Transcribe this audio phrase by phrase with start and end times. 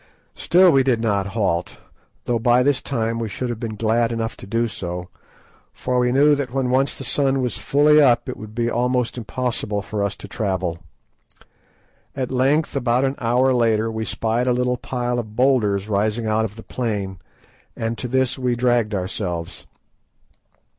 [0.33, 1.77] Still we did not halt,
[2.25, 5.09] though by this time we should have been glad enough to do so,
[5.73, 9.15] for we knew that when once the sun was fully up it would be almost
[9.15, 10.79] impossible for us to travel.
[12.15, 16.45] At length, about an hour later, we spied a little pile of boulders rising out
[16.45, 17.19] of the plain,
[17.77, 19.67] and to this we dragged ourselves.